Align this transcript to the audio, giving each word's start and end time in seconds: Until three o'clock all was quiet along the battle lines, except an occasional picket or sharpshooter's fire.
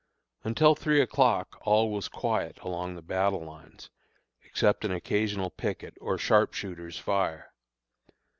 Until 0.43 0.73
three 0.73 0.99
o'clock 0.99 1.59
all 1.61 1.91
was 1.91 2.07
quiet 2.07 2.57
along 2.61 2.95
the 2.95 3.03
battle 3.03 3.45
lines, 3.45 3.91
except 4.41 4.83
an 4.83 4.91
occasional 4.91 5.51
picket 5.51 5.95
or 6.01 6.17
sharpshooter's 6.17 6.97
fire. 6.97 7.53